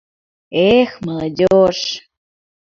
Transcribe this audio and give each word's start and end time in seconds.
Э-эх, 0.63 0.91
молодёжь! 1.05 1.85